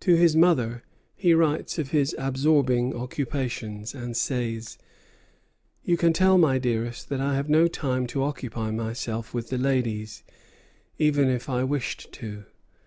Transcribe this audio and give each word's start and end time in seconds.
To 0.00 0.14
his 0.14 0.36
mother 0.36 0.82
he 1.14 1.32
writes 1.32 1.78
of 1.78 1.90
his 1.90 2.14
absorbing 2.18 2.94
occupations, 2.94 3.94
and 3.94 4.14
says: 4.14 4.76
"You 5.82 5.96
can 5.96 6.12
tell 6.12 6.36
my 6.36 6.58
dearest 6.58 7.08
that 7.08 7.22
I 7.22 7.34
have 7.36 7.48
no 7.48 7.66
time 7.66 8.06
to 8.08 8.24
occupy 8.24 8.70
myself 8.72 9.32
with 9.32 9.48
the 9.48 9.56
ladies, 9.56 10.22
even 10.98 11.30
if 11.30 11.48
I 11.48 11.64
wished 11.64 12.12
to." 12.12 12.44